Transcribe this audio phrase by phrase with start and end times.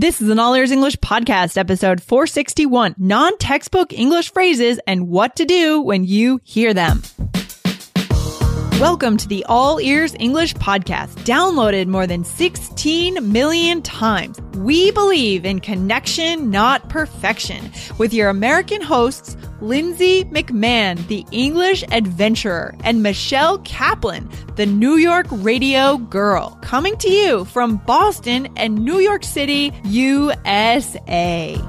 [0.00, 5.34] This is an All Ears English podcast, episode 461 non textbook English phrases and what
[5.34, 7.02] to do when you hear them.
[8.80, 14.40] Welcome to the All Ears English podcast, downloaded more than 16 million times.
[14.58, 17.68] We believe in connection, not perfection,
[17.98, 25.26] with your American hosts, Lindsay McMahon, the English adventurer, and Michelle Kaplan, the New York
[25.30, 31.60] radio girl, coming to you from Boston and New York City, USA.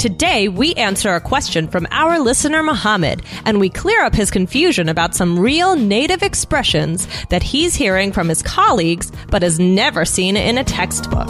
[0.00, 4.88] Today, we answer a question from our listener Mohammed, and we clear up his confusion
[4.88, 10.36] about some real native expressions that he's hearing from his colleagues but has never seen
[10.36, 11.28] in a textbook.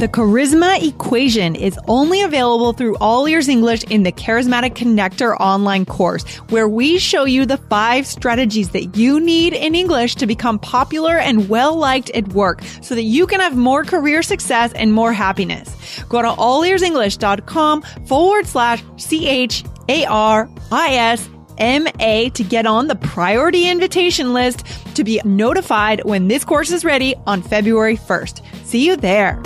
[0.00, 5.84] The Charisma Equation is only available through All Ears English in the Charismatic Connector online
[5.84, 10.58] course, where we show you the five strategies that you need in English to become
[10.58, 14.92] popular and well liked at work so that you can have more career success and
[14.92, 16.02] more happiness.
[16.08, 21.28] Go to allearsenglish.com forward slash C H A R I S
[21.60, 26.84] MA to get on the priority invitation list to be notified when this course is
[26.84, 28.66] ready on February 1st.
[28.66, 29.40] See you there.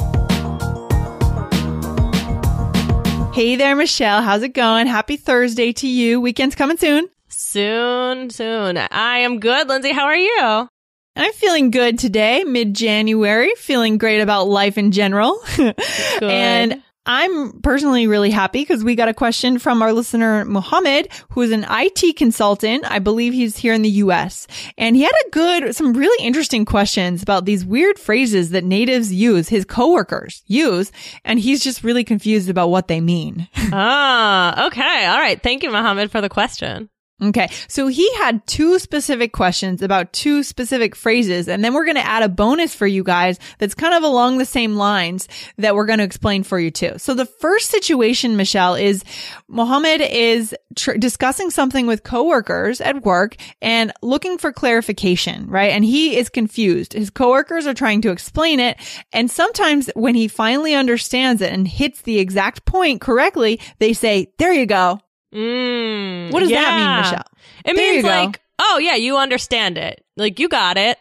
[3.38, 4.20] Hey there, Michelle.
[4.20, 4.88] How's it going?
[4.88, 6.20] Happy Thursday to you.
[6.20, 7.08] Weekend's coming soon.
[7.28, 8.76] Soon, soon.
[8.76, 9.68] I am good.
[9.68, 10.68] Lindsay, how are you?
[11.14, 15.40] I'm feeling good today, mid January, feeling great about life in general.
[16.20, 21.40] and I'm personally really happy because we got a question from our listener, Mohammed, who
[21.40, 22.84] is an IT consultant.
[22.86, 24.46] I believe he's here in the US.
[24.76, 29.10] And he had a good, some really interesting questions about these weird phrases that natives
[29.10, 30.92] use, his coworkers use.
[31.24, 33.48] And he's just really confused about what they mean.
[33.56, 35.06] ah, okay.
[35.06, 35.42] All right.
[35.42, 36.90] Thank you, Mohammed, for the question.
[37.20, 37.48] Okay.
[37.66, 41.48] So he had two specific questions about two specific phrases.
[41.48, 44.38] And then we're going to add a bonus for you guys that's kind of along
[44.38, 46.92] the same lines that we're going to explain for you too.
[46.98, 49.02] So the first situation, Michelle, is
[49.48, 55.72] Mohammed is tr- discussing something with coworkers at work and looking for clarification, right?
[55.72, 56.92] And he is confused.
[56.92, 58.78] His coworkers are trying to explain it.
[59.12, 64.32] And sometimes when he finally understands it and hits the exact point correctly, they say,
[64.38, 65.00] there you go.
[65.34, 66.62] Mm, what does yeah.
[66.62, 67.26] that mean, Michelle?
[67.64, 70.04] It There means like, oh yeah, you understand it.
[70.16, 70.98] Like you got it.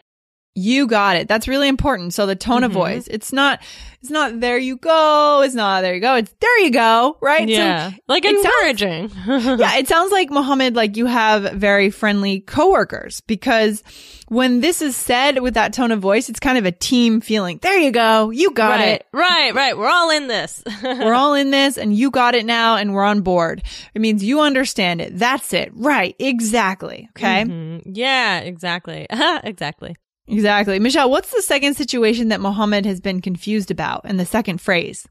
[0.58, 1.28] You got it.
[1.28, 2.14] That's really important.
[2.14, 2.74] So the tone of Mhm.
[2.74, 3.60] voice, it's not,
[4.02, 5.42] it's not there you go.
[5.44, 6.16] It's not there you go.
[6.16, 7.16] It's there you go.
[7.20, 7.48] Right.
[7.48, 7.92] Yeah.
[8.08, 9.10] like it sounds- encouraging.
[9.58, 9.76] Yeah.
[9.76, 13.82] It sounds like Mohammed, like you have very friendly coworkers because
[14.28, 17.58] when this is said with that tone of voice, it's kind of a team feeling.
[17.62, 18.30] There you go.
[18.30, 19.06] You got right, it.
[19.12, 19.76] right, right.
[19.78, 20.62] We're all in this.
[20.82, 23.62] We're all in this and you got it now and we're on board.
[23.94, 25.18] It means you understand it.
[25.18, 25.70] That's it.
[25.74, 26.14] Right.
[26.18, 27.08] Exactly.
[27.16, 27.44] Okay.
[27.44, 27.82] Mhm.
[27.86, 29.06] Yeah, exactly.
[29.44, 29.96] exactly.
[30.28, 30.78] Exactly.
[30.78, 35.06] Michelle, what's the second situation that Mohammed has been confused about and the second phrase?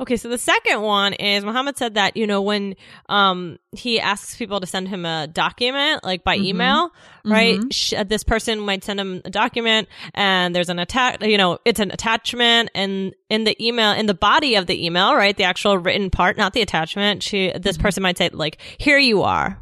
[0.00, 2.74] Okay, so the second one is Mohammed said that, you know, when
[3.08, 6.44] um he asks people to send him a document like by Mhm.
[6.44, 6.90] email,
[7.24, 7.60] right?
[7.60, 7.72] Mhm.
[7.72, 11.58] Sh- uh, this person might send him a document and there's an attach, you know,
[11.64, 15.36] it's an attachment and in the email in the body of the email, right?
[15.36, 17.22] The actual written part, not the attachment.
[17.22, 17.82] She this Mm-hmm.
[17.82, 19.56] person might say like, "Here you are."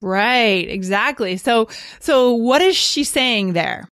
[0.00, 1.36] Right, exactly.
[1.36, 1.68] So,
[2.00, 3.86] so what is she saying there?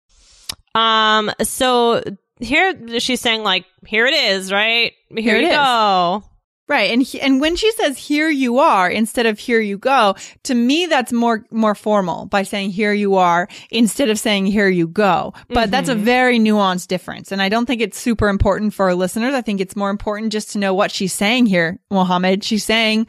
[0.75, 2.03] Um so
[2.41, 4.92] here she's saying like, "Here it is, right?
[5.10, 5.54] Here, Here it you is.
[5.54, 6.25] go."
[6.69, 10.14] Right, and he, and when she says "here you are" instead of "here you go,"
[10.44, 14.69] to me that's more more formal by saying "here you are" instead of saying "here
[14.69, 16.03] you go." But that's a Mhm.
[16.03, 19.34] very nuanced difference, and I don't think it's super important for our listeners.
[19.34, 22.44] I think it's more important just to know what she's saying here, Mohammed.
[22.44, 23.09] She's saying,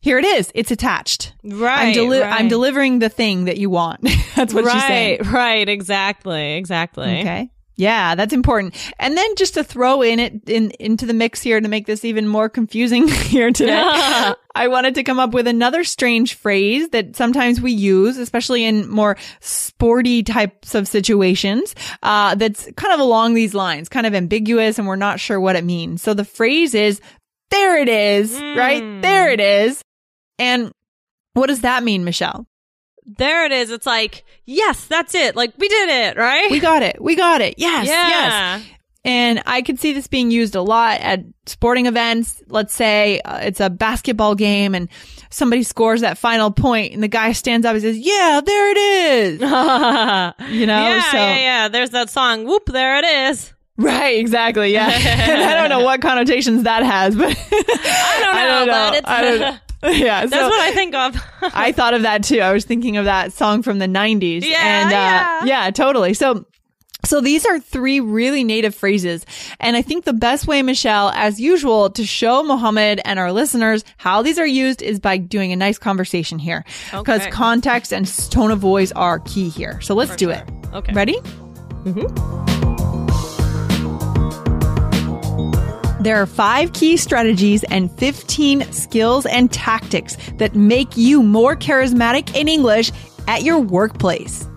[0.00, 0.50] "Here it is.
[0.54, 1.34] It's attached.
[1.44, 1.88] Right.
[1.88, 2.40] I'm, deli- right.
[2.40, 4.00] I'm delivering the thing that you want."
[4.36, 5.18] that's what right, she's saying.
[5.24, 5.68] Right, Right.
[5.68, 7.20] exactly, exactly.
[7.20, 7.50] Okay.
[7.80, 8.74] Yeah, that's important.
[8.98, 12.04] And then just to throw in it in into the mix here to make this
[12.04, 13.80] even more confusing here today,
[14.56, 18.88] I wanted to come up with another strange phrase that sometimes we use, especially in
[18.90, 24.76] more sporty types of situations, uh, that's kind of along these lines, kind of ambiguous,
[24.80, 26.02] and we're not sure what it means.
[26.02, 27.00] So the phrase is,
[27.50, 28.82] there it is, right?
[28.82, 29.02] Mm.
[29.02, 29.80] There it is.
[30.38, 30.72] And
[31.34, 32.46] what does that mean, Michelle?
[33.04, 33.70] There it is.
[33.70, 35.34] It's like, yes, that's it.
[35.34, 36.50] Like we did it, right?
[36.50, 37.00] We got it.
[37.00, 37.54] We got it.
[37.56, 37.86] Yes.
[37.86, 38.64] Yes.
[39.04, 42.42] And I could see this being used a lot at sporting events.
[42.48, 44.88] Let's say uh, it's a basketball game and
[45.30, 48.76] somebody scores that final point and the guy stands up and says, yeah, there it
[48.76, 49.40] is.
[50.50, 51.68] You know, yeah, so yeah, yeah.
[51.68, 52.44] There's that song.
[52.44, 53.52] Whoop, there it is.
[53.76, 54.72] right, exactly.
[54.72, 54.88] Yeah.
[54.90, 58.90] I don't know what connotations that has, but I don't know, I don't know.
[58.90, 59.88] but it's I don't know.
[59.90, 61.16] yeah, That's what I think of.
[61.54, 62.40] I thought of that too.
[62.40, 64.42] I was thinking of that song from the 90s.
[64.44, 65.44] Yeah, and, uh, yeah.
[65.44, 66.14] yeah, totally.
[66.14, 66.46] So,
[67.04, 69.24] so these are three really native phrases.
[69.60, 73.84] And I think the best way, Michelle, as usual, to show Mohammed and our listeners
[73.98, 76.64] how these are used is by doing a nice conversation here.
[76.90, 77.30] Because Okay.
[77.30, 79.80] context and tone of voice are key here.
[79.80, 80.34] So let's do sure.
[80.34, 80.50] it.
[80.74, 80.92] Okay.
[80.92, 81.18] Ready?
[86.08, 92.34] There are five key strategies and 15 skills and tactics that make you more charismatic
[92.34, 92.92] in English
[93.26, 94.48] at your workplace.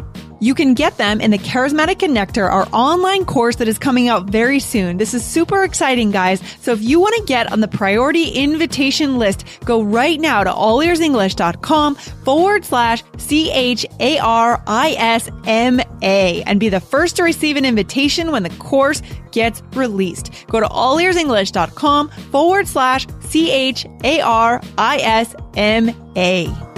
[0.42, 4.26] You can get them in the Charismatic Connector, our online course that is coming out
[4.26, 4.98] very soon.
[4.98, 6.42] This is super exciting, guys.
[6.62, 10.50] So if you want to get on the priority invitation list, go right now to
[10.50, 17.18] allearsenglish.com forward slash C H A R I S M A and be the first
[17.18, 20.48] to receive an invitation when the course gets released.
[20.48, 26.70] Go to allearsenglish.com forward slash C H A R I S M A.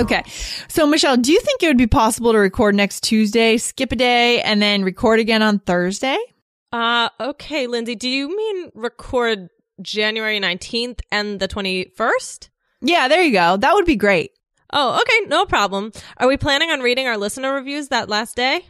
[0.10, 0.22] Okay.
[0.68, 3.96] So, Michelle, do you think it would be possible to record next Tuesday, skip a
[3.96, 6.16] day, and then record again on Thursday?
[6.72, 9.50] Uh, okay, Lindsay, do you mean record
[9.82, 12.48] January 19th and the 21st?
[12.80, 13.58] Yeah, there you go.
[13.58, 14.30] That would be great.
[14.72, 15.92] Oh, okay, no problem.
[16.16, 18.62] Are we planning on reading our listener reviews that last day?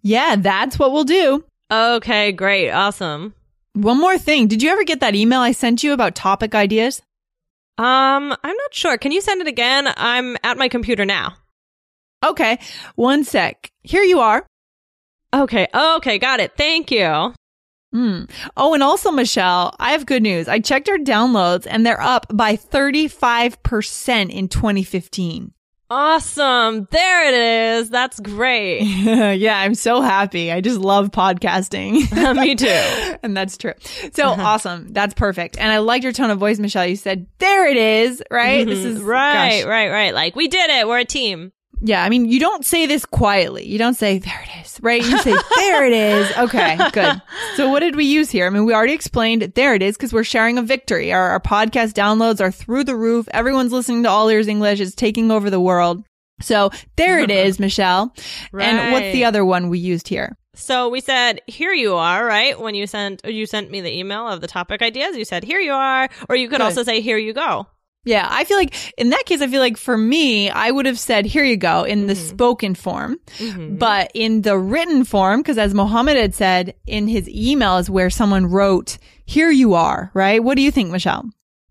[0.00, 1.44] Yeah, that's what we'll do.
[1.70, 2.70] Okay, great.
[2.70, 3.34] Awesome.
[3.74, 4.46] One more thing.
[4.46, 7.02] Did you ever get that email I sent you about topic ideas?
[7.76, 8.96] Um, I'm not sure.
[8.98, 9.88] Can you send it again?
[9.96, 11.34] I'm at my computer now.
[12.24, 12.58] Okay.
[12.94, 13.70] One sec.
[13.82, 14.46] Here you are.
[15.34, 15.66] Okay.
[15.74, 16.52] Okay, got it.
[16.56, 17.34] Thank you.
[17.92, 18.24] Hmm.
[18.56, 20.48] Oh, and also, Michelle, I have good news.
[20.48, 25.52] I checked our downloads and they're up by 35% in 2015.
[25.90, 26.88] Awesome.
[26.90, 27.34] There it
[27.78, 27.90] is.
[27.90, 28.80] That's great.
[29.38, 30.50] yeah, I'm so happy.
[30.50, 32.34] I just love podcasting.
[32.40, 32.66] Me too.
[33.22, 33.74] and that's true.
[34.14, 34.92] So awesome.
[34.92, 35.58] That's perfect.
[35.58, 36.86] And I liked your tone of voice, Michelle.
[36.86, 38.66] You said, there it is, right?
[38.66, 39.06] This is Mm-hmm.
[39.06, 39.68] right, gosh.
[39.68, 40.14] right, right.
[40.14, 40.88] Like we did it.
[40.88, 41.52] We're a team.
[41.80, 42.02] Yeah.
[42.02, 43.66] I mean, you don't say this quietly.
[43.66, 45.02] You don't say, there it is, right?
[45.02, 46.36] You say, there it is.
[46.38, 47.22] Okay, good.
[47.56, 48.46] So what did we use here?
[48.46, 51.12] I mean, we already explained there it is because we're sharing a victory.
[51.12, 53.28] Our, our podcast downloads are through the roof.
[53.32, 54.80] Everyone's listening to All Ears English.
[54.80, 56.04] It's taking over the world.
[56.40, 58.14] So there it is, Michelle.
[58.52, 60.36] And what's the other one we used here?
[60.56, 62.58] So we said, "Here you are," right?
[62.58, 65.58] When you sent you sent me the email of the topic ideas, you said, "Here
[65.58, 66.64] you are," or you could Good.
[66.64, 67.66] also say, "Here you go."
[68.04, 70.98] Yeah, I feel like in that case, I feel like for me, I would have
[70.98, 73.18] said, here you go in the spoken form.
[73.78, 78.10] But in the written form, because as Mohammed had said in his email is where
[78.10, 80.42] someone wrote, here you are, right?
[80.42, 81.24] What do you think, Michelle?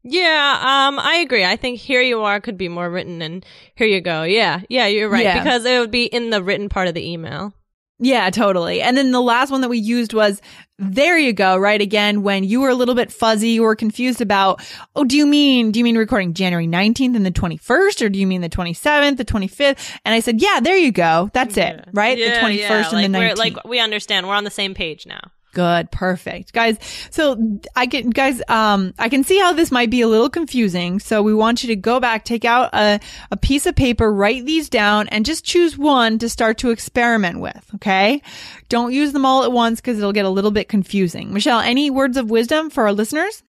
[0.04, 1.46] Yeah, um, I agree.
[1.46, 3.46] I think "Here you are" could be more written, and
[3.76, 5.42] "Here you go." Yeah, yeah, you're right Yeah.
[5.42, 7.54] because it would be in the written part of the email.
[8.00, 8.82] Yeah, totally.
[8.82, 10.42] And then the last one that we used was,
[10.80, 11.80] there you go, right?
[11.80, 14.62] Again, when you were a little bit fuzzy, you were confused about,
[14.96, 18.02] oh, do you mean, do you mean recording January 19th and the 21st?
[18.02, 19.98] Or do you mean the 27th, the 25th?
[20.04, 21.30] And I said, yeah, there you go.
[21.34, 22.18] That's it, right?
[22.18, 23.38] Yeah, the 21st yeah, like and the we're- 19th.
[23.38, 25.22] Like we understand, we're on the same page now.
[25.54, 25.92] Good.
[25.92, 26.52] Perfect.
[26.52, 26.78] Guys,
[27.12, 31.00] so I can, guys, um, I can see how this might be a little confusing.
[31.00, 33.00] So we want you to go back, take out a,
[33.32, 37.40] a piece of paper, write these down and just choose one to start to experiment
[37.40, 37.70] with.
[37.76, 38.22] Okay.
[38.70, 41.32] Don't use them all at once because it'll get a little bit confusing.
[41.34, 43.44] Michelle, any words of wisdom for our listeners?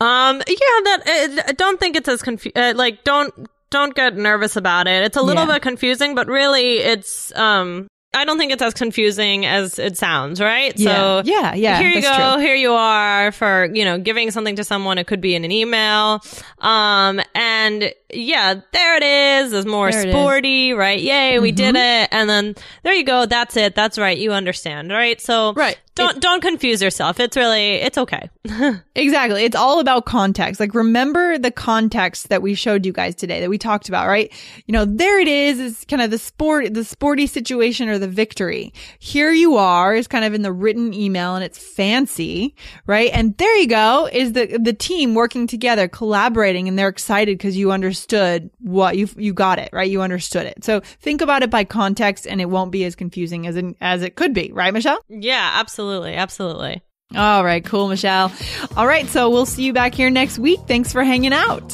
[0.00, 1.02] Um, yeah, that
[1.38, 3.32] uh, I don't think it's as confu- uh, like don't
[3.70, 5.04] don't get nervous about it.
[5.04, 5.54] It's a little Yeah.
[5.54, 7.88] bit confusing, but really, it's um.
[8.16, 10.76] I don't think it's as confusing as it sounds, right?
[10.78, 11.78] So yeah, yeah.
[11.78, 12.14] here you go.
[12.14, 12.42] true.
[12.42, 14.96] Here you are for you know giving something to someone.
[14.98, 16.22] It could be in an email,
[16.58, 19.52] um, and yeah, there it is.
[19.52, 20.06] It's more There it.
[20.06, 20.18] Mm-hmm.
[20.18, 21.00] sporty, right?
[21.00, 22.08] Yay, we did it!
[22.10, 23.26] And then there you go.
[23.26, 23.74] That's it.
[23.74, 24.16] That's right.
[24.16, 25.20] You understand, right?
[25.20, 25.78] So Right.
[25.96, 27.18] Don't don't confuse yourself.
[27.18, 28.30] It's really it's okay.
[28.96, 29.44] Exactly.
[29.44, 30.58] It's all about context.
[30.58, 34.32] Like remember the context that we showed you guys today that we talked about, right?
[34.64, 38.08] You know, there it is, is kind of the sport, the sporty situation or the
[38.08, 38.72] victory.
[38.98, 42.54] Here you are is kind of in the written email and it's fancy,
[42.86, 43.10] right?
[43.12, 47.56] And there you go is the, the team working together, collaborating and they're excited because
[47.56, 47.72] you
[48.12, 49.90] understood what you, you got it, right?
[49.90, 50.64] You understood it.
[50.64, 54.02] So think about it by context and it won't be as confusing as, in, as
[54.02, 54.98] it could be, right, Michelle?
[55.08, 56.82] yeah, absolutely, absolutely.
[57.14, 58.32] All right, cool, Michelle.
[58.76, 60.60] All right, so we'll see you back here next week.
[60.66, 61.72] Thanks for hanging out.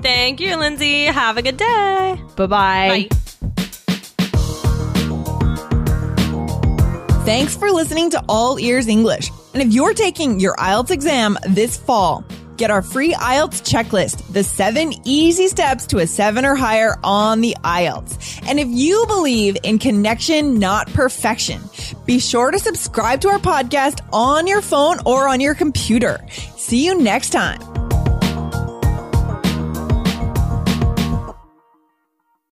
[0.00, 1.04] Thank you, Lindsay.
[1.04, 2.20] Have a good day.
[2.36, 2.48] Bye-bye.
[2.48, 3.08] Bye.
[7.24, 9.30] Thanks for listening to All Ears English.
[9.54, 12.24] And if you're taking your IELTS exam this fall,
[12.62, 17.40] get our free IELTS checklist, the seven easy steps to a seven or higher on
[17.40, 18.40] the IELTS.
[18.46, 21.60] And if you believe in connection, not perfection,
[22.06, 26.24] be sure to subscribe to our podcast on your phone or on your computer.
[26.56, 27.71] See you next time.